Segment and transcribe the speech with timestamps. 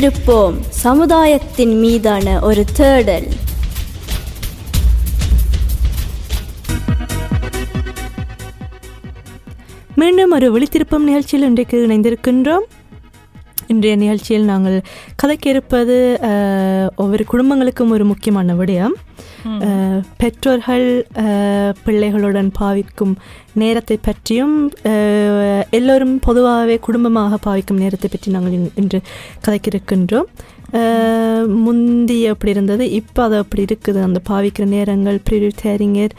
[0.00, 3.26] விழித்திருப்போம் சமுதாயத்தின் மீதான ஒரு தேடல்.
[9.94, 12.66] மீண்டும் ஒரு விழித்திருப்பம் நிகழ்ச்சியில் இன்றைக்கு இணைந்திருக்கின்றோம்.
[13.70, 14.76] இன்றைய நிகழ்ச்சியில் நாங்கள்
[15.22, 15.96] கதைக்க இருப்பது
[16.28, 18.94] அஹ், ஒவ்வொரு குடும்பங்களுக்கும் ஒரு முக்கியமான விடயம்.
[20.18, 20.86] பெற்றோர்கள்
[21.84, 23.12] பிள்ளைகளுடன் பாவிக்கும்
[23.54, 24.56] நேரத்தை பற்றியும்
[25.70, 28.98] எல்லோரும் பொதுவாகவே குடும்பமாக பாவிக்கும் நேரத்தை பற்றி நாங்கள் இன்- இன்று
[29.44, 30.28] கதைக்க இருக்கின்றோம்
[30.80, 34.00] அஹ், முந்தி அப்படி இருந்தது இப்போ அது அப்படி இருக்குது.
[34.02, 36.14] அந்த பாவிக்கிற நேரங்கள் ப்ரிரிட்டேரிங்கர்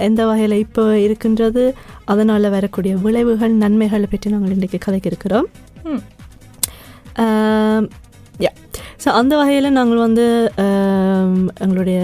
[0.00, 1.64] எந்த வகையில் இப்போ இருக்கின்றது
[2.06, 5.48] அதனால் வரக்கூடிய விளைவுகள் நன்மைகளை பற்றி நாங்கள் இன்றைக்கு கதைக்க இருக்கிறோம்
[8.38, 8.50] யா
[9.04, 10.24] ஸோ அந்த வகையில் நாங்கள் வந்து
[10.56, 12.00] ஆம், எங்களுடைய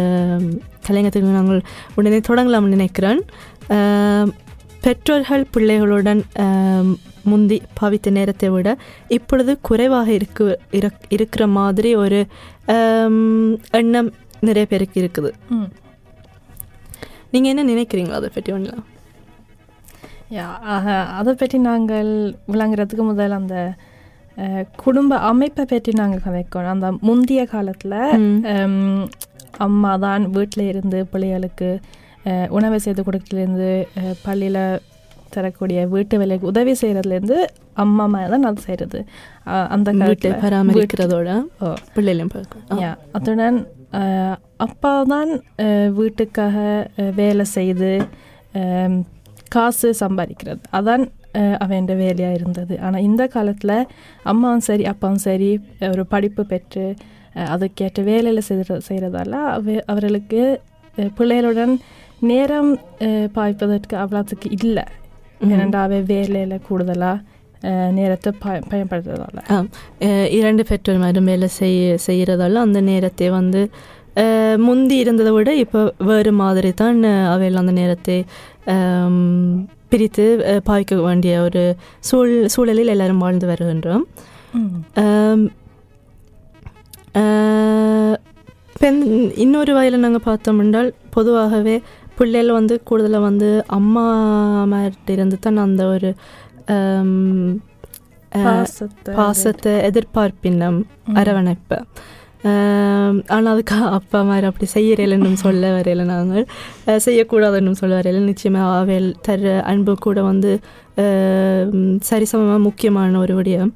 [0.89, 1.61] கலைஞத்துக்கு நாங்கள்
[1.95, 3.21] உடனே தொடங்கலாம்னு நினைக்கிறேன்.
[3.69, 4.31] ஆம்,
[4.81, 6.21] பெற்றோர்கள் பிள்ளைகளுடன்
[7.23, 8.69] முந்தி பாவித்த நேரத்தை விட
[9.09, 12.21] இப்பொழுது குறைவாக இருக்கு இருக்- இருக்கிற மாதிரி ஒரு
[13.71, 15.31] எண்ணம் நிறைய பேருக்கு இருக்குது.
[17.31, 18.87] நீங்கள் என்ன நினைக்கிறீங்களா அதை பற்றி ஒன்றலாம்
[20.31, 20.47] யா
[21.13, 22.11] அதை பற்றி நாங்கள்
[22.49, 23.57] விளங்குறதுக்கு முதல் அந்த
[24.77, 27.97] குடும்ப அமைப்பை பற்றி நாங்கள் கதைக்கணும் அந்த முந்தைய காலத்தில்.
[29.59, 31.71] அம்மா தான் வீட்டில் இருந்து பிள்ளைகளுக்கு
[32.51, 33.71] உணவை செய்து கொடுக்கறதுலேருந்து
[34.23, 34.63] பள்ளியில்
[35.31, 37.39] தரக்கூடிய வீட்டு வேலைக்கு உதவி செய்கிறதுலேருந்து
[37.77, 39.01] அம்மா தான் அது செய்கிறது
[39.71, 41.31] அந்த வீட்டை பராமரிக்கிறதோட
[41.95, 42.81] பிள்ளைகளையும் பார்க்கும்
[43.93, 45.31] அஹ், அப்பா தான்
[45.99, 46.57] வீட்டுக்காக
[47.17, 47.91] வேலை செய்து
[49.49, 50.61] காசு சம்பாதிக்கிறது.
[50.73, 51.05] அதான்
[51.59, 53.77] அவன் வேலையாக இருந்தது ஆனால் இந்த காலத்தில்
[54.23, 55.51] அம்மாவும் சரி அப்பாவும் சரி
[55.81, 56.97] ஒரு படிப்பு பெற்று
[57.49, 60.43] அதுக்கேற்ற வேலையில் செய்கிற செய்கிறதால அவ அவர்களுக்கு
[61.19, 61.75] பிள்ளைகளுடன்
[62.21, 62.71] நேரம்
[63.35, 64.85] பாய்ப்பதற்கு அவ்வளோத்துக்கு இல்லை
[65.49, 67.19] ஏனென்றால் அவை வேலையில் கூடுதலாக
[67.91, 69.67] நேரத்தை ப பயன்படுத்துறதால
[70.29, 73.71] இரண்டு பெற்றோர் மேலும் வேலை செய்ய செய்கிறதால அந்த நேரத்தை வந்து
[74.65, 76.99] முந்தி இருந்ததை விட இப்போ வேறு மாதிரி தான்
[77.33, 78.17] அவையில் அந்த நேரத்தை
[79.93, 81.63] பிரித்து அஹ், பாவிக்க வேண்டிய ஒரு
[82.05, 84.05] சூழ் சூழலில் எல்லாரும் வாழ்ந்து வருகின்றோம்.
[88.77, 88.99] பெண்
[89.37, 91.77] இன்னொரு வகையில் நாங்கள் பார்த்தோம் என்றால் பொதுவாகவே
[92.17, 94.05] பிள்ளைகள் வந்து கூடுதலாக வந்து அம்மா
[95.09, 96.11] இருந்து தான் அந்த ஒரு
[99.17, 100.79] பாசத்தை எதிர்பார்ப்பினம்
[101.15, 101.79] அரவணைப்பு.
[103.35, 106.45] ஆனால் அதுக்கு அப்பா மாதிரி அப்படி செய்யறேன்னு சொல்ல வரையில நாங்கள்.
[107.07, 110.51] செய்யக்கூடாதுன்னு சொல்ல வரையில நிச்சயமாக அவையில் தர அன்பு கூட வந்து
[112.09, 113.73] சரிசமமாக முக்கியமான ஒரு விடயம்.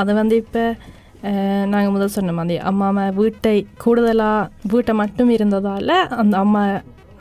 [0.00, 0.62] அது வந்து இப்போ
[1.72, 5.92] நாங்கள் முதல் சொன்ன மாதிரி அம்மா அம்மா வீட்டை கூடுதலாக வீட்டை மட்டும் இருந்ததால்
[6.22, 6.62] அந்த அம்மா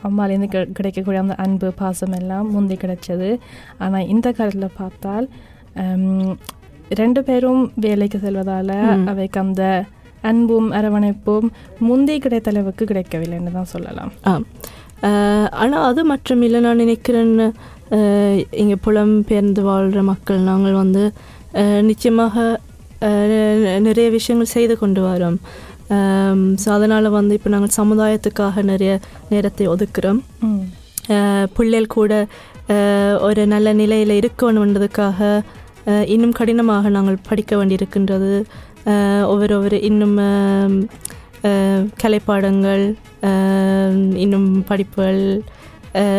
[0.08, 3.30] அம்மாலேருந்து கிடைக்கக்கூடிய அந்த அன்பு பாசம் எல்லாம் முந்தி கிடைச்சது.
[3.84, 5.28] ஆனால் இந்த காலத்தில் பார்த்தால்
[6.94, 8.74] ரெண்டு பேரும் வேலைக்கு செல்வதால்.
[9.06, 9.64] அவைக்கு அந்த
[10.24, 11.48] அன்பும் அரவணைப்பும்
[11.80, 14.12] முந்தி கிடைத்த அளவுக்கு கிடைக்கவில்லைன்னு தான் சொல்லலாம்
[15.54, 17.34] ஆனால் அது மற்றும் இல்லை நான் நினைக்கிறேன்
[18.52, 21.04] இங்கே புலம்பெயர்ந்து வாழ்கிற மக்கள் நாங்கள் வந்து
[21.82, 22.46] நிச்சயமாக
[23.80, 25.38] நிறைய விஷயங்கள் செய்து கொண்டு வரோம்
[26.56, 28.92] ஸோ அதனால் வந்து இப்போ நாங்கள் சமுதாயத்துக்காக நிறைய
[29.30, 30.22] நேரத்தை ஒதுக்குறோம்
[31.54, 32.14] பிள்ளைகள் கூட
[33.22, 35.20] ஒரு நல்ல நிலையில் இருக்கணுன்றதுக்காக
[36.14, 38.32] இன்னும் கடினமாக நாங்கள் படிக்க வேண்டியிருக்கின்றது.
[39.34, 40.18] ஒவ்வொரு ஒவ்வொரு இன்னும்
[42.04, 42.86] கலைப்பாடங்கள்
[44.24, 45.22] இன்னும் படிப்புகள்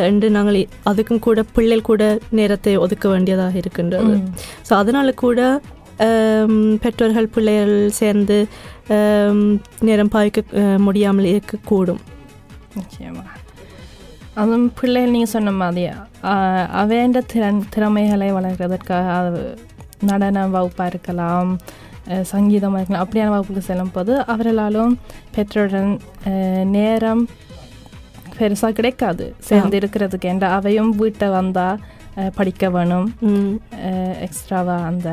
[0.08, 0.58] என்று நாங்கள்
[0.90, 2.02] அதுக்கும் கூட பிள்ளைகள் கூட
[2.38, 4.14] நேரத்தை ஒதுக்க வேண்டியதாக இருக்கின்றது.
[4.68, 5.40] ஸோ அதனால கூட
[6.84, 8.38] பெற்றோர்கள் பிள்ளைகள் சேர்ந்து
[9.88, 12.02] நேரம் பாய்க்க முடியாமல் இருக்கக்கூடும்.
[12.78, 13.24] நிச்சயமா
[14.36, 15.84] அதுவும் பிள்ளைகள் நீங்கள் சொன்ன மாதிரி
[16.80, 19.42] அவேண்ட திறன் திறமைகளை வளர்க்கிறதற்காக
[20.02, 21.50] நடன வகுப்பாக இருக்கலாம்
[22.30, 24.92] சங்கீதமாக இருக்கலாம் அப்படியான வகுப்புக்கு செல்லும் போது அவர்களாலும்
[25.34, 25.92] பெற்றோருடன்
[26.72, 27.22] நேரம்
[28.36, 31.80] பெருசாக கிடைக்காது சேர்ந்து இருக்கிறதுக்கு என்ற அவையும் வீட்டை வந்தால்
[32.34, 33.08] படிக்க வேணும்
[34.26, 35.08] எக்ஸ்ட்ராவாக அந்த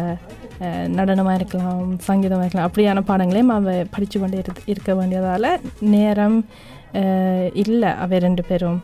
[0.95, 5.49] நடனமாக இருக்கலாம் சங்கீதமாக இருக்கலாம் அப்படியான பாடங்களையும் அவ படித்து கொண்டே இரு- இருக்க வேண்டியதால்
[5.93, 6.37] நேரம்
[7.53, 8.79] இல்லை அவை ரெண்டு பேரும்.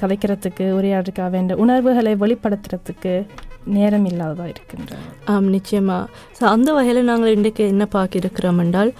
[0.00, 3.26] கதைக்கிறதுக்கு உரையாடுறதுக்கு அவன் உணர்வுகளை வெளிப்படுத்துறதுக்கு
[3.64, 6.06] நேரம் இல்லாததாக இருக்கின்றது ஆம் நிச்சயமாக
[6.38, 8.92] ஸோ அந்த வகையில் நாங்கள் இன்றைக்கு என்ன பார்க்க இருக்கிறோம் என்றால்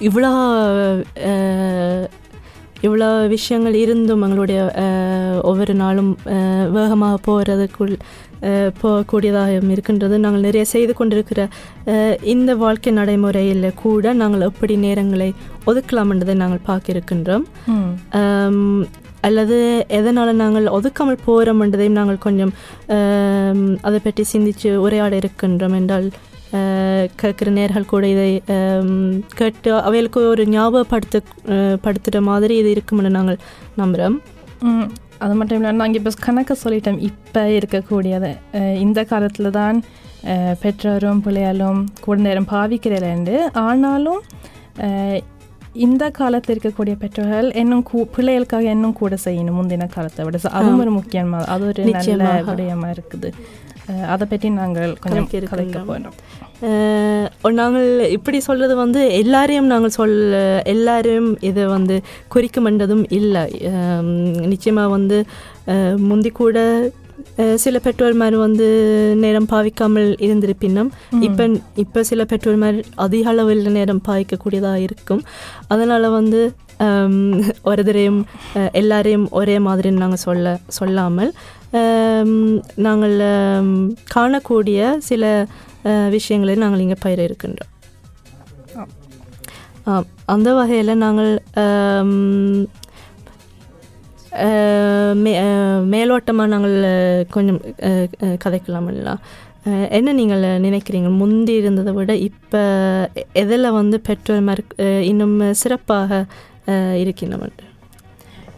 [0.00, 0.30] இவ்வளோ
[2.84, 4.60] இவ்வளோ விஷயங்கள் இருந்தும் எங்களுடைய
[5.42, 6.10] ஒவ்வொரு நாளும்
[6.72, 7.94] வேகமாக போகிறதுக்குள்
[8.80, 10.14] போகக்கூடியதாக இருக்கின்றது.
[10.18, 11.40] நாங்கள் நிறைய செய்து கொண்டிருக்கிற
[12.22, 15.30] இந்த வாழ்க்கை நடைமுறையில் கூட நாங்கள் எப்படி நேரங்களை
[15.66, 17.46] ஒதுக்கலாம் என்றதை நாங்கள் பார்க்க இருக்கின்றோம்
[19.20, 19.58] அல்லது
[19.88, 22.52] எதனால் நாங்கள் ஒதுக்காமல் போகிறோம்ன்றதையும் நாங்கள் கொஞ்சம்
[23.82, 26.08] அதை பற்றி சிந்தித்து உரையாட இருக்கின்றோம் என்றால்
[27.16, 28.28] கேட்கிற நேர்கள் கூட இதை
[29.34, 31.20] கேட்டு அவைகளுக்கு ஒரு ஞாபகப்படுத்த
[31.82, 33.40] படுத்துகிற மாதிரி இது இருக்கும்னு நாங்கள்
[33.78, 34.18] நம்புகிறோம்
[35.18, 38.30] அது மட்டும் இல்லை நாங்கள் இப்போ கணக்கு சொல்லிட்டோம் இப்போ இருக்கக்கூடியது
[38.78, 39.78] இந்த காலத்தில் தான்
[40.60, 44.22] பெற்றோரும் பிள்ளைகளும் கூட நேரம் பாவிக்கிறேன்ண்டு ஆனாலும்
[45.76, 50.90] இந்த காலத்தில் இருக்கக்கூடிய பெற்றோர்கள் இன்னும் கூ பிள்ளைகளுக்காக இன்னும் கூட செய்யணும் முந்தின காலத்தை விட அதுவும் ஒரு
[50.90, 52.44] முக்கியமாக அது ஒரு நல்ல நிச்சயமாக.
[52.50, 53.30] விடயமா இருக்குது
[54.06, 55.80] அதை பற்றி நாங்கள் கொஞ்சம் கலைக்க.
[55.80, 61.96] போகிறோம் நாங்கள் இப்படி சொல்கிறது வந்து எல்லாரையும் நாங்கள் சொல்ல எல்லாரையும் இதை வந்து
[62.34, 63.42] குறிக்குமென்றதும் இல்லை
[64.46, 65.18] நிச்சயமாக வந்து
[65.96, 66.58] முந்தி கூட
[67.56, 68.66] சில பெற்றோர்மார் வந்து
[69.16, 70.90] நேரம் பாவிக்காமல் இருந்திருப்பினும்
[71.20, 71.44] இப்போ
[71.76, 75.22] இப்போ சில பெற்றோர்மார் அதிக அளவில் நேரம் பாவிக்கக்கூடியதாக இருக்கும்.
[75.68, 76.40] அதனால் வந்து
[76.80, 77.42] ஆஹ்,
[78.72, 81.30] எல்லாரையும் ஒரே மாதிரி நாங்கள் சொல்ல சொல்லாமல்
[82.78, 83.14] நாங்கள்
[84.14, 85.24] காணக்கூடிய சில
[86.10, 87.70] விஷயங்களை நாங்கள் இங்கே பயிர இருக்கின்றோம்.
[90.26, 91.32] அந்த வகையில் நாங்கள்
[95.14, 95.32] மே
[95.90, 96.76] மேலோட்டமாக நாங்கள்
[97.30, 97.60] கொஞ்சம்
[98.38, 98.88] கதைக்கலாம்
[99.90, 101.10] என்ன நீங்கள் நினைக்கிறீங்க?
[101.12, 102.62] முந்தி இருந்ததை விட இப்போ
[103.32, 106.10] எதில் வந்து பெற்றோர் மறுக் இன்னும் சிறப்பாக
[106.66, 106.96] ஆஹ்,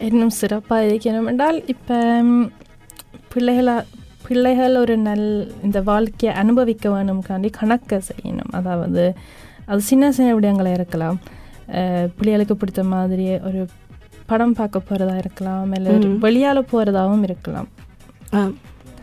[0.00, 1.98] இன்னும் சிறப்பாக இருக்கணும் என்றால் இப்போ
[3.34, 3.76] பிள்ளைகளா
[4.28, 5.26] பிள்ளைகள் ஒரு நல்
[5.62, 8.52] இந்த வாழ்க்கையை அனுபவிக்க வேணும்காண்டி கணக்கை செய்யணும்.
[8.52, 9.04] அதாவது
[9.66, 11.18] அது சின்ன சின்ன விடயங்களாக இருக்கலாம்.
[12.16, 13.60] பிள்ளைகளுக்கு பிடித்த மாதிரி ஒரு
[14.26, 15.92] படம் பார்க்க போகிறதா இருக்கலாம் இல்லை.
[16.18, 17.68] வெளியால் போகிறதாவும் இருக்கலாம்.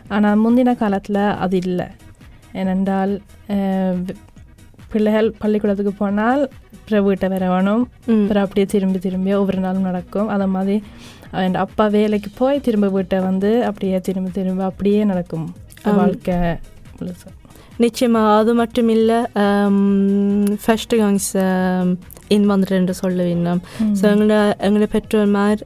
[0.08, 1.86] ஆனால் முந்தின காலத்தில் அது இல்லை
[2.52, 3.12] ஏனென்றால்
[4.90, 6.42] பிள்ளைகள் பள்ளிக்கூடத்துக்கு போனால்
[6.72, 8.22] அப்புறம் வீட்டை வர வேணும் ம்.
[8.22, 10.76] அப்புறம் அப்படியே திரும்பி திரும்பி ஒவ்வொரு நாளும் நடக்கும் அதை மாதிரி
[11.32, 15.46] என் அப்பா வேலைக்கு போய் திரும்ப வீட்டை வந்து அப்படியே திரும்ப திரும்ப அப்படியே நடக்கும்.
[15.96, 16.38] வாழ்க்கை.
[17.78, 19.18] நிச்சயமாக அது மட்டும் இல்லை
[20.64, 21.30] ஃபர்ஸ்ட் காங்ஸ்
[22.28, 23.60] இன்வந்தர் என்று சொல்ல வேண்டும்.
[23.82, 23.94] ம்.
[23.94, 25.60] ஸோ எங்களோட எங்களோட பெற்றோர்மார்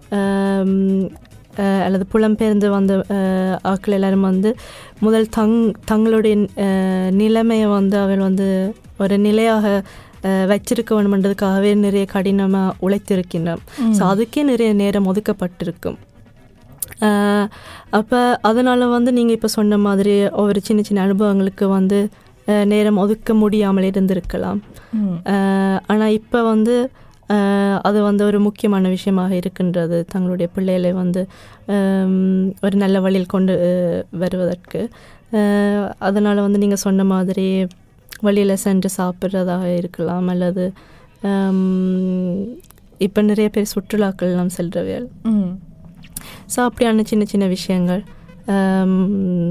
[1.84, 4.50] அல்லது புலம்பெயர்ந்து வந்த அஹ், ஆட்கள் எல்லாரும் வந்து
[4.99, 6.34] முதல் தங் தங்களுடைய
[7.19, 8.46] நிலைமையை வந்து அவர் வந்து
[8.99, 9.64] ஒரு நிலையாக
[10.46, 13.62] வச்சிருக்க வேணுமென்றதுக்காகவே நிறைய கடினமாக உழைத்திருக்கின்றோம்.
[13.93, 15.99] ஸோ அதுக்கே நிறைய நேரம் ஒதுக்கப்பட்டிருக்கும்.
[17.90, 21.99] அப்போ அதனால் வந்து நீங்கள் இப்போ சொன்ன மாதிரி ஒவ்வொரு சின்ன சின்ன அனுபவங்களுக்கு வந்து
[22.64, 24.61] நேரம் ஒதுக்க முடியாமல் இருந்திருக்கலாம்.
[25.87, 26.75] ஆனால் இப்போ வந்து
[27.82, 31.23] அது வந்து ஒரு முக்கியமான விஷயமாக இருக்கின்றது தங்களுடைய பிள்ளைகளை வந்து
[32.62, 33.55] ஒரு நல்ல வழியில் கொண்டு
[34.12, 34.81] வருவதற்கு
[36.00, 37.49] அதனால் வந்து நீங்கள் சொன்ன மாதிரி
[38.23, 40.64] வழியில் சென்று சாப்பிட்றதாக இருக்கலாம் அல்லது
[43.00, 45.50] இப்போ நிறைய பேர் சுற்றுலாக்கள் எல்லாம் செல்றவைகள் ம்.
[46.49, 48.03] ஸோ அப்படியான சின்ன சின்ன விஷயங்கள்
[48.47, 49.49] ஹம்,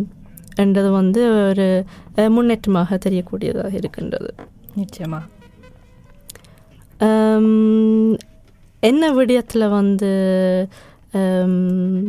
[0.56, 1.68] என்றது வந்து ஒரு
[2.16, 4.30] அஹ், முன்னேற்றமாக தெரியக்கூடியதாக இருக்கின்றது.
[4.76, 5.20] நிச்சயமா.
[7.00, 8.14] ஹம்,
[8.84, 10.12] என்ன விடயத்தில் வந்து
[11.14, 12.08] ஹம்,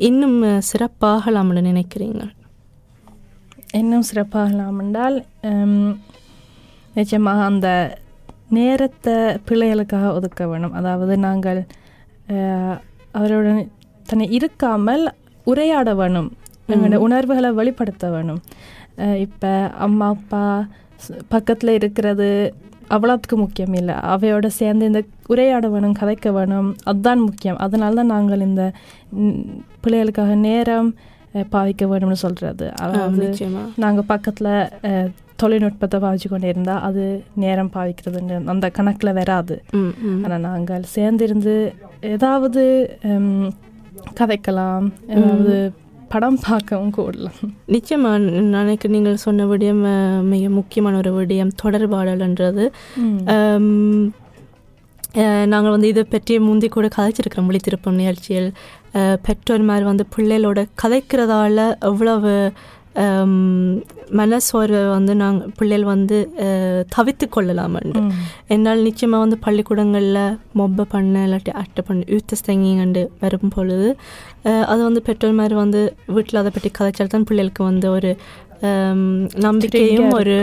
[0.00, 0.38] இன்னும்
[0.70, 2.22] சிறப்பாகலாம்னு நினைக்கிறீங்க
[3.74, 5.16] இன்னும் சிறப்பாகலாம் என்றால்
[6.94, 7.68] நிச்சயமாக அந்த
[8.50, 9.14] நேரத்தை
[9.46, 11.60] பிள்ளைகளுக்காக ஒதுக்க வேணும் அதாவது நாங்கள்
[12.34, 12.76] அஹ்,
[13.18, 13.62] அவருடன்
[14.10, 15.04] தன்னை இருக்காமல்
[15.50, 16.28] உரையாட வேணும்
[16.72, 18.40] எங்களோட உணர்வுகளை வெளிப்படுத்த வேணும்
[19.24, 19.50] இப்போ
[19.86, 20.44] அம்மா அப்பா
[21.34, 22.28] பக்கத்தில் இருக்கிறது
[22.94, 23.94] அவ்வளோத்துக்கு முக்கியம் இல்லை.
[24.12, 25.00] அவையோட சேர்ந்து இந்த
[25.32, 27.58] உரையாட வேணும் கதைக்க வேணும் அதுதான் முக்கியம்.
[27.64, 28.64] அதனால தான் நாங்கள் இந்த
[29.84, 30.90] பிள்ளைகளுக்காக நேரம்
[31.54, 33.26] பாவிக்க வேணும்னு சொல்கிறது அதாவது
[33.84, 34.52] நாங்கள் பக்கத்தில்
[35.42, 37.04] தொழில்நுட்பத்தை பாவிச்சு கொண்டு இருந்தால் அது
[37.44, 39.56] நேரம் பாவிக்கிறதுன்னு அந்த கணக்கில் வராது.
[40.24, 41.56] ஆனால் நாங்கள் சேர்ந்திருந்து
[42.14, 42.62] ஏதாவது
[44.20, 45.54] கதைக்கலாம் ஏதாவது
[46.12, 47.38] படம் பார்க்கவும் கூடலாம்.
[47.74, 48.10] நிச்சயமா
[48.56, 49.82] நினைக்க நீங்கள் சொன்ன விடயம்
[50.32, 52.64] மிக முக்கியமான ஒரு விடயம் தொடர்பாடல்ன்றது.
[55.52, 58.48] நாங்கள் வந்து இதை பற்றி முந்தி கூட கதைச்சிருக்கிறோம் மொழி திருப்பம் நிகழ்ச்சியில்
[59.26, 62.32] பெற்றோர்மார் வந்து பிள்ளைகளோட கதைக்கிறதால எவ்வளவு
[64.18, 67.76] மனசோர்வை வந்து நாங்கள் பிள்ளைகள் வந்து அஹ், தவிர்த்து கொள்ளலாம்
[68.48, 70.22] என்னால் நிச்சயமாக வந்து பள்ளிக்கூடங்களில்
[70.58, 73.88] மொப்பை பண்ண இல்லாட்டி அட்டை பண்ண யூத்த ஸ்தங்கிங்கண்டு வரும் பொழுது
[74.66, 78.10] அது வந்து பெற்றோர் மாதிரி வந்து வீட்டில் அதை பற்றி கதைச்சால் தான் பிள்ளைகளுக்கு வந்து ஒரு
[79.44, 80.36] நம்பிக்கையும் ஒரு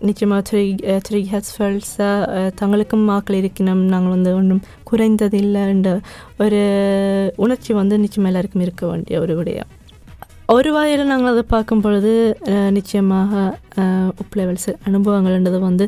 [0.00, 0.62] நிச்சயமாக த்ரீ
[1.02, 2.28] த்ரீ ஹெஸ்ஃபல்ஸாக
[2.60, 5.90] தங்களுக்கும் மாக்கள் இருக்கணும் நாங்கள் வந்து ஒன்றும் குறைந்ததில்லைன்ற
[6.38, 6.62] ஒரு
[7.38, 9.70] உணர்ச்சி வந்து நிச்சயமாக எல்லாருக்கும் இருக்க வேண்டிய ஒரு விடயம்.
[10.52, 12.10] ஒரு வகையில் நாங்கள் அதை பார்க்கும் பொழுது
[12.76, 13.32] நிச்சயமாக
[14.22, 15.84] உப் லெவல்ஸ் அனுபவங்கள்ன்றது வந்து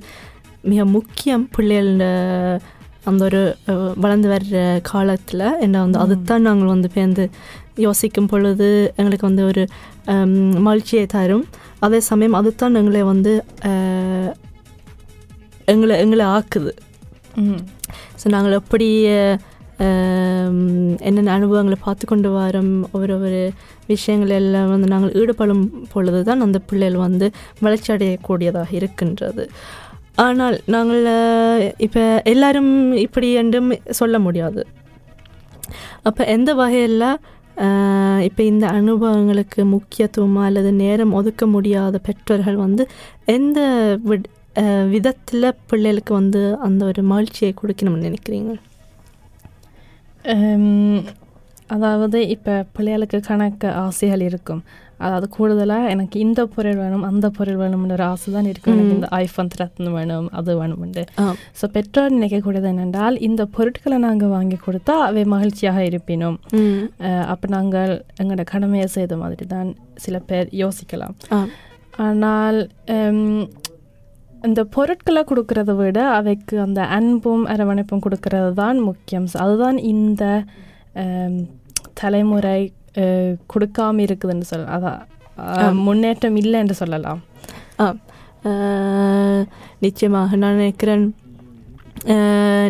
[0.70, 2.04] மிக முக்கியம் பிள்ளைகள
[3.08, 3.40] அந்த ஒரு
[4.02, 5.44] வளர்ந்து வர்ற காலத்தில்.
[5.64, 7.24] என்ன வந்து அதுதான் நாங்கள் வந்து பேர்ந்து
[7.84, 9.62] யோசிக்கும் பொழுது எங்களுக்கு வந்து ஒரு
[10.66, 11.44] மகிழ்ச்சியை தரும்.
[11.86, 13.34] அதே சமயம் அதுதான் எங்களை வந்து
[15.74, 16.72] எங்களை எங்களை ஆக்குது.
[18.20, 19.38] ஸோ நாங்கள் எப்படி ஆம்,
[21.06, 23.40] என்னென்ன அனுபவங்களை பார்த்து கொண்டு வரோம் ஒரு ஒரு
[23.86, 27.26] விஷயங்கள் எல்லாம் வந்து நாங்கள் ஈடுபடும் பொழுது தான் அந்த பிள்ளைகள் வந்து
[27.60, 29.44] வளர்ச்சி அடையக்கூடியதாக இருக்கின்றது
[30.18, 31.06] ஆனால் நாங்கள்
[31.78, 34.62] இப்போ எல்லாரும் இப்படி என்றும் சொல்ல முடியாது
[36.02, 37.04] அப்போ எந்த வகையில்
[38.26, 42.84] இப்போ இந்த அனுபவங்களுக்கு முக்கியத்துவமாக அல்லது நேரம் ஒதுக்க முடியாத பெற்றோர்கள் வந்து
[43.26, 43.60] எந்த
[44.04, 44.26] விட்
[44.90, 48.52] விதத்தில் பிள்ளைகளுக்கு வந்து அந்த ஒரு மகிழ்ச்சியை கொடுக்கணும்னு நினைக்கிறீங்க
[51.74, 54.60] அதாவது இப்போ பிள்ளைகளுக்கு கணக்கு ஆசைகள் இருக்கும்
[54.98, 59.08] அதாவது கூடுதலாக எனக்கு இந்த பொருள் வேணும் அந்த பொருள் வேணும்னு ஒரு ஆசை தான் இருக்கும் எனக்கு இந்த
[59.18, 61.26] ஐஃபோன் திரத்னு வேணும் அது வேணும்னு ஆ.
[61.58, 66.38] ஸோ பெற்றோர் நினைக்கக்கூடியது என்னென்றால் இந்த பொருட்களை நாங்கள் வாங்கி கொடுத்தா அவை மகிழ்ச்சியாக இருப்பினும்
[67.32, 71.16] அப்போ நாங்கள் எங்களோட கடமையை செய்த மாதிரி தான் சில பேர் யோசிக்கலாம்
[72.04, 72.60] ஆனால்
[74.44, 79.26] இந்த பொருட்களை கொடுக்கறத விட அவைக்கு அந்த அன்பும் அரவணைப்பும் கொடுக்கறது தான் முக்கியம்.
[79.44, 80.24] அதுதான் இந்த
[82.00, 82.58] தலைமுறை
[83.52, 85.00] கொடுக்காம இருக்குதுன்னு சொல்ல அதான்
[85.86, 87.20] முன்னேற்றம் இல்லை என்று சொல்லலாம்.
[89.84, 91.06] நிச்சயமாக நான் நினைக்கிறேன்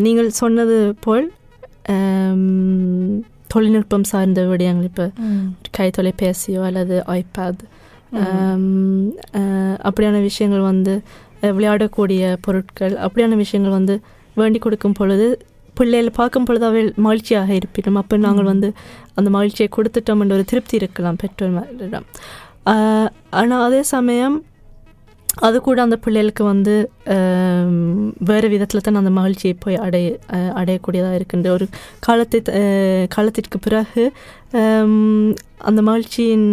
[0.06, 1.26] நீங்கள் சொன்னது போல்
[3.52, 5.06] தொழில்நுட்பம் சார்ந்த விடயங்கள் இப்போ
[5.76, 7.62] கை தொலைபேசியோ அல்லது ஐபேட்
[9.86, 10.94] அப்படியான விஷயங்கள் வந்து
[11.42, 14.00] விளையாடக்கூடிய பொருட்கள் அப்படியான விஷயங்கள் வந்து
[14.34, 15.26] வேண்டி கொடுக்கும் பொழுது
[15.74, 18.72] பிள்ளைகள் பார்க்கும் பொழுது அவள் மகிழ்ச்சியாக இருப்பினும் அப்போ நாங்கள் வந்து
[19.14, 22.06] அந்த மகிழ்ச்சியை கொடுத்துட்டோம் என்ற ஒரு திருப்தி இருக்கலாம் பெற்றோர்களிடம்
[23.30, 24.36] ஆனால் அதே சமயம்
[25.36, 26.74] அது கூட அந்த பிள்ளைகளுக்கு வந்து
[28.28, 30.06] வேறு விதத்தில் தான் அந்த மகிழ்ச்சியை போய் அடைய
[30.60, 31.66] அடையக்கூடியதாக இருக்கின்ற ஒரு
[32.06, 32.38] காலத்தை
[33.14, 34.04] காலத்திற்கு பிறகு
[35.68, 36.48] அந்த மகிழ்ச்சியின்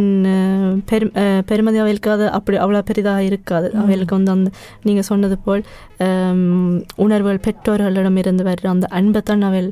[0.90, 1.06] பெரு
[1.50, 3.68] பெருமதி அவைகளுக்கு அது அப்படி அவ்வளோ பெரிதாக இருக்காது.
[3.82, 4.50] அவைகளுக்கு வந்து அந்த
[4.88, 5.64] நீங்கள் சொன்னது போல்
[7.06, 9.72] உணர்வுகள் பெற்றோர்களிடம் இருந்து வர்ற அந்த அன்பை தான் அவைகள்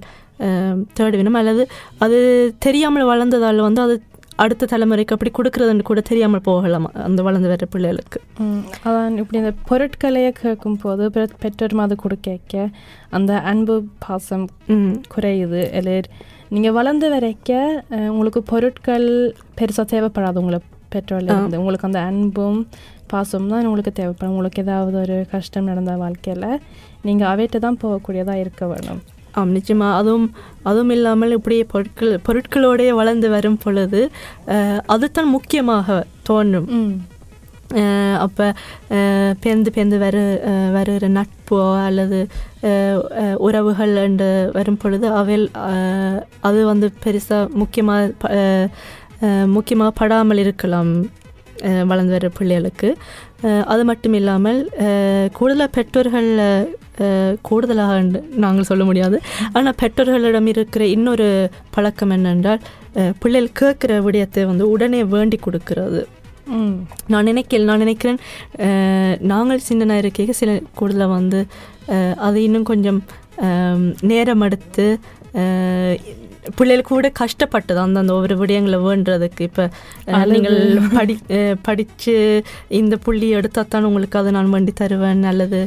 [0.99, 1.39] தேடுவினும்.
[1.41, 1.63] அல்லது
[2.05, 2.19] அது
[2.65, 3.95] தெரியாமல் வளர்ந்ததால் வந்து அது
[4.43, 8.19] அடுத்த தலைமுறைக்கு அப்படி கொடுக்குறதுன்னு கூட தெரியாமல் போகலாம் அந்த வளர்ந்து வர்ற பிள்ளைகளுக்கு.
[8.85, 11.09] அதான் இப்படி இந்த பொருட்களையே கேட்கும் போது
[11.43, 12.67] பெற்றோர் மாது கொடுக்க
[13.17, 14.47] அந்த அன்பு பாசம்
[15.15, 15.97] குறையுது இல்லை
[16.55, 17.59] நீங்கள் வளர்ந்து வரைக்க
[18.13, 19.09] உங்களுக்கு பொருட்கள்
[19.59, 20.59] பெருசாக தேவைப்படாது உங்களை
[20.95, 21.59] பெற்றோர்ல இருந்து.
[21.61, 22.59] உங்களுக்கு அந்த அன்பும்
[23.11, 24.33] பாசமும் தான் உங்களுக்கு தேவைப்படும்.
[24.33, 26.61] உங்களுக்கு ஏதாவது ஒரு கஷ்டம் நடந்த வாழ்க்கையில்
[27.07, 29.01] நீங்கள் அவைகிட்ட தான் போகக்கூடியதாக இருக்க வேணும்.
[29.33, 30.27] ஆம் நிச்சயமாக அதுவும்
[30.63, 34.01] அதுவும் இல்லாமல் இப்படியே பொருட்கள் பொருட்களோடயே வளர்ந்து வரும் பொழுது
[34.87, 35.87] அதுதான் முக்கியமாக
[36.23, 36.69] தோன்றும்.
[38.17, 38.45] அப்போ
[38.89, 40.17] அஹ், பேர்ந்து பேர்ந்து வர
[40.71, 42.19] வருகிற நட்போ அல்லது
[43.39, 45.07] உறவுகள் என்று வரும் பொழுது
[45.65, 48.35] அஹ், அது வந்து பெருசாக முக்கியமாக
[49.47, 50.91] முக்கியமாக படாமல் இருக்கலாம்
[51.85, 52.89] வளர்ந்து வர பிள்ளைகளுக்கு.
[53.65, 54.59] அது மட்டும் இல்லாமல்
[55.33, 56.29] கூடுதலாக பெற்றோர்கள்
[57.47, 57.99] கூடுதலாக
[58.43, 59.17] நாங்கள் சொல்ல முடியாது.
[59.53, 61.27] ஆனால் பெற்றோர்களிடம் இருக்கிற இன்னொரு
[61.75, 62.63] பழக்கம் என்னென்றால்
[63.21, 66.01] பிள்ளைகள் கேட்குற விடயத்தை வந்து உடனே வேண்டி கொடுக்கிறது.
[67.11, 68.19] நான் நினைக்கல நான் நினைக்கிறேன்
[69.31, 71.39] நாங்கள் சின்ன இருக்கைக்கு சில கூடுதலாக வந்து
[72.27, 72.99] அது இன்னும் கொஞ்சம்
[74.11, 74.87] நேரம் எடுத்து
[76.57, 79.41] பிள்ளைகள் கூட கஷ்டப்பட்டது அந்த அந்த ஒவ்வொரு விடயங்களை வேண்டுறதுக்கு.
[79.49, 79.63] இப்போ
[80.33, 80.57] நீங்கள்
[80.95, 81.15] படி
[81.67, 82.15] படிச்சு
[82.79, 85.59] இந்த புள்ளி எடுத்தால் தான் உங்களுக்கு அதை நான் வேண்டி தருவேன் அல்லது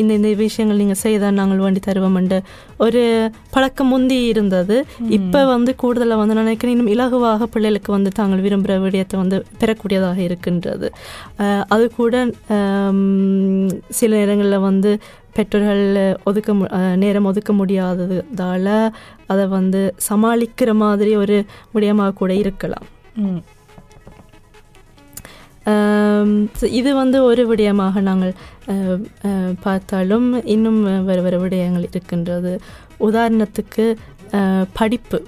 [0.00, 2.38] இந்த இந்த விஷயங்கள் நீங்கள் செய்தால் நாங்கள் வேண்டி தருவோம்ன்ற
[2.86, 3.02] ஒரு
[3.54, 4.76] பழக்கம் முந்தி இருந்தது.
[5.18, 10.18] இப்போ வந்து கூடுதலாக வந்து நான் நினைக்கிறேன் இன்னும் இலகுவாக பிள்ளைகளுக்கு வந்து தாங்கள் விரும்புகிற விடயத்தை வந்து பெறக்கூடியதாக
[10.28, 10.88] இருக்கின்றது.
[11.74, 12.14] அது கூட
[13.98, 14.92] சில நேரங்களில் வந்து
[15.34, 18.90] பெற்றோர்கள் ஒதுக்க மு- நேரம் ஒதுக்க முடியாததால்
[19.26, 22.84] அதை வந்து சமாளிக்கிற மாதிரி ஒரு விடயமாக கூட இருக்கலாம்.
[26.60, 28.34] இது வந்து ஒரு விடயமாக நாங்கள்
[29.62, 32.60] பார்த்தாலும் இன்னும் வேறு வேறு விடயங்கள் இருக்கின்றது.
[33.00, 33.96] உதாரணத்துக்கு
[34.72, 35.22] படிப்பு.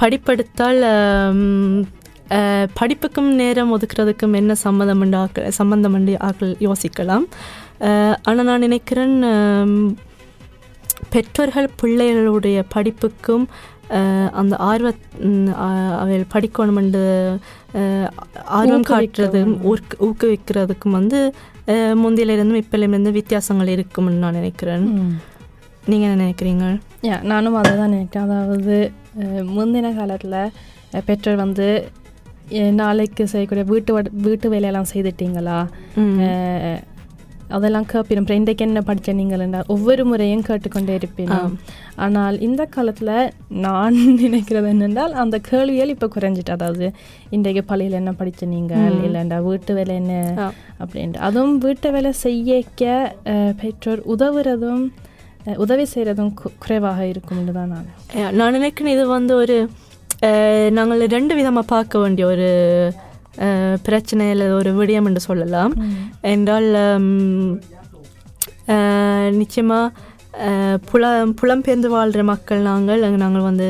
[0.00, 0.80] படிப்பெடுத்தால்
[2.80, 7.24] படிப்புக்கும் நேரம் ஒதுக்குறதுக்கும் என்ன சம்மந்தம் சம்பந்தம் உண்டு ஆக்கள் யோசிக்கலாம்.
[8.22, 9.16] ஆனால் நான் நினைக்கிறேன்
[11.10, 13.46] பெற்றோர்கள் பிள்ளைகளுடைய படிப்புக்கும்
[14.32, 17.02] அந்த ஆர்வ ம், அ- அவைகள் படிக்கணும் என்று
[17.74, 18.08] அஹ்,
[18.44, 21.34] ஆர்வம் காட்டுறதும் ஊர்க்- ஊக்குவிக்கிறதுக்கும் வந்து
[21.68, 24.84] முந்தியிலிருந்தும் இப்பிலிருந்து வித்தியாசங்கள் இருக்கும்னு நான் நினைக்கிறேன்.
[25.84, 26.80] நீங்கள் என்ன நினைக்கிறீங்க?
[27.02, 28.28] யா நானும் அதை தான் நினைக்கிறேன்.
[28.28, 28.92] அதாவது
[29.50, 30.52] முந்தின காலத்தில்
[31.04, 31.68] பெற்றோர் வந்து
[32.72, 35.58] நாளைக்கு செய்யக்கூடிய வீட்டு வட- வீட்டு வேலையெல்லாம் செய்துட்டீங்களா?
[37.50, 41.52] அதெல்லாம் கேட்பினும் அப்புறம் இன்றைக்கு என்ன படிச்ச நீங்கள் என்றால் ஒவ்வொரு முறையும் கேட்டுக்கொண்டே இருப்பினும்
[41.96, 43.12] ஆனால் இந்த காலத்தில்
[43.64, 46.86] நான் நினைக்கிறது என்னென்றால் அந்த கேள்விகள் இப்போ குறைஞ்சிட்டு அதாவது
[47.30, 50.14] இன்றைக்கு பள்ளியில் என்ன படிச்ச நீங்கள் இல்லைண்டா வீட்டு வேலை என்ன.
[50.80, 51.22] அப்படின்ட்டு.
[51.26, 52.84] அதுவும் வீட்டு வேலை செய்யக்க
[53.60, 54.84] பெற்றோர் உதவுறதும்
[55.56, 57.88] உதவி செய்கிறதும் குறைவாக இருக்கும்னு தான் நான்.
[58.38, 59.56] நான் நினைக்கிறேன் இது வந்து ஒரு
[60.72, 62.48] நாங்கள் ரெண்டு விதமாக பார்க்க வேண்டிய ஒரு
[63.38, 65.74] அஹ், பிரச்சனை அல்லது ஒரு விடயம் என்று சொல்லலாம்.
[66.30, 66.68] என்றால்
[69.38, 70.04] நிச்சயமாக
[70.86, 71.04] புல
[71.40, 73.66] புலம்பெயர்ந்து வாழ்கிற மக்கள் நாங்கள் நாங்கள் வந்து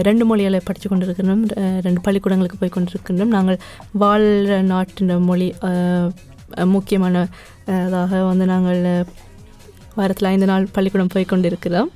[0.00, 3.32] ரெண்டு மொழிகளை படித்து கொண்டிருக்கிறோம் அஹ், ரெண்டு பள்ளிக்கூடங்களுக்கு போய் கொண்டிருக்கின்றோம்.
[3.36, 3.58] நாங்கள்
[3.96, 5.48] வாழ்கிற நாட்டின் மொழி
[6.74, 7.16] முக்கியமான
[7.78, 8.80] அதாக வந்து நாங்கள்
[9.96, 11.90] வாரத்தில் ஐந்து நாள் பள்ளிக்கூடம் போய் கொண்டிருக்கிறோம்.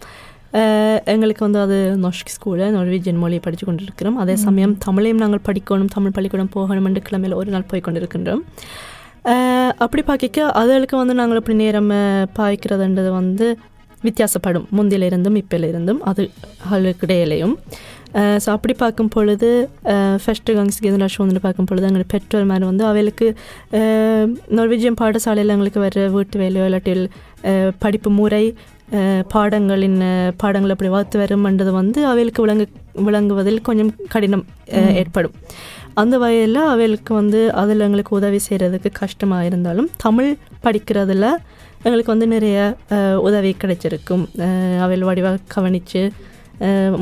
[1.06, 4.16] எங்களுக்கு வந்து அது நொஷ்க் ஸ்கூலில் நார்வீஜியன் மொழியை படித்து கொண்டிருக்கிறோம்.
[4.16, 8.42] அதே சமயம் தமிழையும் நாங்கள் படிக்கணும் தமிழ் பள்ளிக்கூடம் போகணும் என்று கிழமையில் ஒரு நாள் போய் கொண்டிருக்கின்றோம்.
[9.24, 13.46] அஹ் அப்படி பார்க்க அதுகளுக்கு வந்து நாங்கள் அப்படி நேரம் அஹ், பாய்க்கிறதுன்றது வந்து
[14.02, 14.66] வித்தியாசப்படும்.
[14.76, 16.22] முந்தியிலிருந்தும் இருந்தும் அது
[17.02, 17.54] இடையிலையும்.
[18.36, 19.48] ஸோ அப்படி பார்க்கும் பொழுது
[20.22, 23.26] ஃபஸ்ட்டு கங்ஸ் கீதராஷ் வந்து பார்க்கும் பொழுது எங்கள் பெற்றோர் மாதிரி வந்து அவைகளுக்கு
[24.56, 27.04] நார்வீஜியன் பாடசாலையில் எங்களுக்கு வர வீட்டு வேலையோ இல்லாட்டில்
[27.78, 28.42] படிப்பு முறை
[29.32, 29.98] பாடங்களின்
[30.42, 32.66] பாடங்கள் அப்படி வகுத்து வரும்ன்றது வந்து அவைகளுக்கு விளங்கு
[33.06, 34.44] விளங்குவதில் கொஞ்சம் கடினம்
[35.02, 35.34] ஏற்படும்.
[36.00, 40.30] அந்த வகையில் அவைகளுக்கு வந்து அதில் எங்களுக்கு உதவி செய்கிறதுக்கு கஷ்டமாக இருந்தாலும் தமிழ்
[40.64, 41.28] படிக்கிறதுல
[41.86, 42.58] எங்களுக்கு வந்து நிறைய
[43.28, 44.24] உதவி கிடைச்சிருக்கும்.
[44.84, 46.02] அவைகள் வடிவாக கவனித்து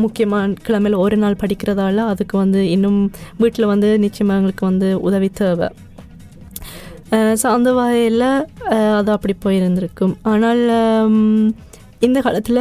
[0.03, 3.01] முக்கியமான கிழமையில் ஒரு நாள் படிக்கிறதால அதுக்கு வந்து இன்னும்
[3.43, 5.69] வீட்டில் வந்து நிச்சயமாக எங்களுக்கு வந்து உதவி தேவை.
[7.41, 8.29] ஸோ அந்த வகையில்
[8.99, 10.15] அது அப்படி போயிருந்திருக்கும்.
[10.33, 10.63] ஆனால்
[12.07, 12.61] இந்த காலத்தில்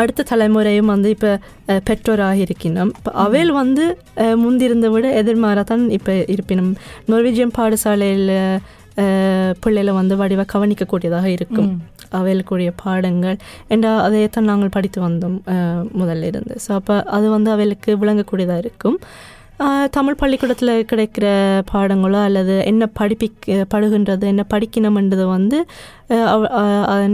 [0.00, 1.30] அடுத்த தலைமுறையும் வந்து இப்போ
[1.88, 2.90] பெற்றோராக இருக்கினோம்.
[2.98, 3.84] இப்போ அவையில் வந்து
[4.42, 6.72] முந்திருந்த விட எதிர்மாறாக தான் இப்போ இருப்பினும்.
[7.12, 8.34] நொர்வீஜியன் பாடசாலையில்
[9.62, 11.70] பிள்ளைகளை வந்து வடிவாக கவனிக்கக்கூடியதாக இருக்கும்.
[12.18, 13.38] அவைகளுக்குரிய பாடங்கள்.
[13.74, 15.38] என்ற அதையத்தான் நாங்கள் படித்து வந்தோம்
[16.00, 16.54] முதல்ல இருந்து.
[16.64, 18.98] ஸோ அப்போ அது வந்து அவைகளுக்கு விளங்கக்கூடியதாக இருக்கும்.
[19.90, 21.26] தமிழ் பள்ளிக்கூடத்தில் கிடைக்கிற
[21.72, 25.58] பாடங்களோ அல்லது என்ன படிப்பிக்க படுகின்றது என்ன படிக்கணும்ன்றது வந்து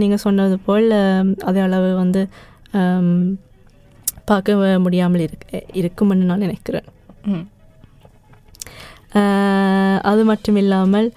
[0.01, 0.87] நீங்கள் சொன்னது போல்
[1.49, 2.21] அதே அளவு வந்து
[4.25, 6.87] பார்க்க முடியாமல் இருக்கு இருக்கும்னு நான் நினைக்கிறேன்.
[10.11, 11.09] அது மட்டும் இல்லாமல்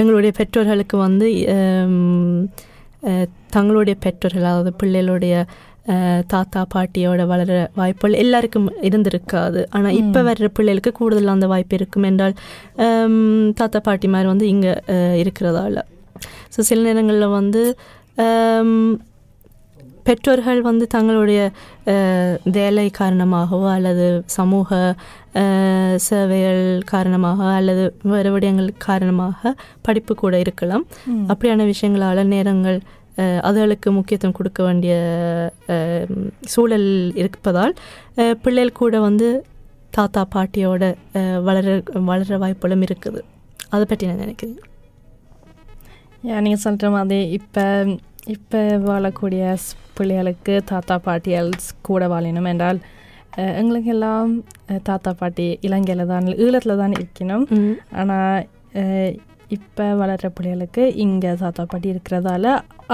[0.00, 1.28] எங்களுடைய பெற்றோர்களுக்கு வந்து
[3.54, 5.34] தங்களுடைய பெற்றோர்கள் அதாவது பிள்ளைகளுடைய
[6.32, 9.60] தாத்தா பாட்டியோட வளர வாய்ப்புகள் எல்லாருக்கும் இருந்திருக்காது.
[9.76, 12.36] ஆனால் இப்போ வர்ற பிள்ளைகளுக்கு கூடுதல் அந்த வாய்ப்பு இருக்கும் என்றால்
[13.60, 14.72] தாத்தா பாட்டி மாதிரி வந்து இங்கே
[15.24, 15.84] இருக்கிறதால.
[16.54, 17.62] ஸோ சில நேரங்களில் வந்து
[20.08, 21.40] பெற்றோர்கள் வந்து தங்களுடைய
[22.56, 24.04] வேலை காரணமாகவோ அல்லது
[24.36, 24.78] சமூக
[26.06, 29.54] சேவைகள் காரணமாக அல்லது வேறு விடயங்கள் காரணமாக
[29.86, 30.84] படிப்பு கூட இருக்கலாம்.
[31.32, 32.78] அப்படியான விஷயங்களால் நேரங்கள்
[33.48, 34.94] அதுகளுக்கு முக்கியத்துவம் கொடுக்க வேண்டிய
[36.54, 36.88] சூழல்
[37.22, 37.74] இருப்பதால்
[38.44, 39.28] பிள்ளைகள் கூட வந்து
[39.98, 40.82] தாத்தா பாட்டியோட
[41.48, 41.76] வளர
[42.10, 43.20] வளர வாய்ப்புகளும் இருக்குது.
[43.74, 44.58] அதை பற்றி நான் நினைக்கிறேன்
[46.46, 47.64] நீங்கள் சொல்கிற மாதிரி இப்போ
[48.34, 49.42] இப்போ வாழக்கூடிய
[49.98, 52.78] பிள்ளைகளுக்கு தாத்தா பாட்டிகள் ஸ் கூட வாழினும் என்றால்
[53.60, 54.30] எங்களுக்கு எல்லாம்
[54.88, 57.46] தாத்தா பாட்டி இலங்கையில் தான் ஈழத்தில் தான் இருக்கணும்.
[58.00, 58.38] ஆனால்
[59.54, 62.46] இப்போ வளர்கிற பிள்ளைகளுக்கு இங்கே தாத்தா பாட்டி இருக்கிறதால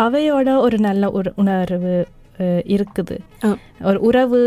[0.04, 1.94] அவையோட ஒரு நல்ல ஒரு உணர்வு
[2.74, 3.16] இருக்குது.
[3.88, 4.40] ஒரு உறவு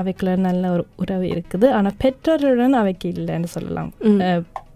[0.00, 1.66] அவைக்குள்ள நல்ல ஒரு உறவு இருக்குது.
[1.76, 3.90] ஆனால் பெற்றோருடன் அவைக்கு இல்லைன்னு சொல்லலாம்.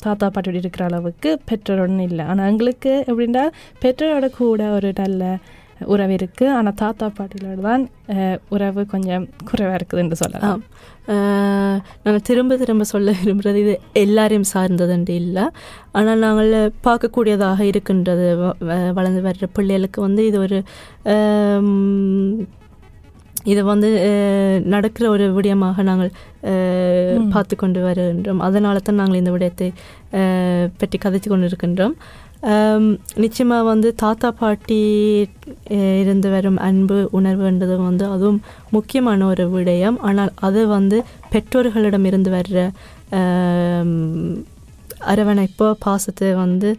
[0.05, 2.25] தாத்தா பாட்டியோட இருக்கிற அளவுக்கு பெற்றோருடன் இல்லை.
[2.33, 3.45] ஆனால் எங்களுக்கு எப்படின்னா
[3.85, 5.23] பெற்றோரோட கூட ஒரு நல்ல
[5.93, 7.85] உறவு இருக்குது ஆனால் தாத்தா பாட்டியோட தான்
[8.55, 10.63] உறவு கொஞ்சம் குறைவாக இருக்குதுன்னு சொல்லலாம்.
[12.05, 15.45] நாங்கள் திரும்ப திரும்ப சொல்ல விரும்புகிறது இது எல்லாரையும் சார்ந்ததுண்டு இல்லை.
[15.99, 16.53] ஆனால் நாங்கள்
[16.87, 18.29] பார்க்கக்கூடியதாக இருக்கின்றது.
[18.99, 20.61] வளர்ந்து வர்ற பிள்ளைகளுக்கு வந்து இது ஒரு
[23.53, 23.89] இது வந்து
[24.73, 26.11] நடக்கிற ஒரு விடயமாக நாங்கள்
[27.35, 28.41] பார்த்து கொண்டு வருகின்றோம்.
[28.47, 29.69] அதனால தான் நாங்கள் இந்த விடயத்தை
[30.81, 31.95] பற்றி கதைத்து கொண்டு இருக்கின்றோம்
[33.15, 34.81] நிச்சயமாக வந்து தாத்தா பாட்டி
[36.01, 39.97] இருந்து வரும் அன்பு உணர்வுன்றது வந்து அதுவும் முக்கியமான ஒரு விடயம்.
[39.99, 42.71] ஆனால் அது வந்து பெற்றோர்களிடம் இருந்து வர்ற
[45.07, 46.77] அரவணைப்போ பாசத்தை வந்து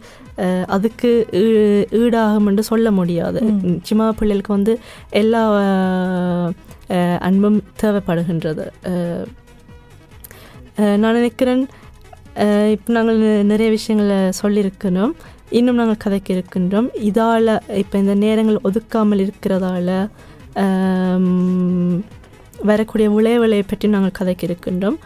[0.66, 3.42] அதுக்கு ஈ- ஈடாகும் என்று சொல்ல முடியாது.
[3.42, 4.78] நிச்சயமாக பிள்ளைகளுக்கு வந்து
[5.10, 5.42] எல்லா
[7.18, 8.66] அன்பும் தேவைப்படுகின்றது.
[10.76, 11.68] நான் நினைக்கிறேன்
[12.70, 15.10] இப்போ நாங்கள் நிறைய விஷயங்களை சொல்லியிருக்கணும்.
[15.50, 19.90] இன்னும் நாங்கள் கதைக்க இருக்கின்றோம் இதால் இப்போ இந்த நேரங்கள் ஒதுக்காமல் இருக்கிறதால
[22.62, 24.98] வரக்கூடிய விளைவுகளை பற்றி நாங்கள் கதைக்க இருக்கின்றோம்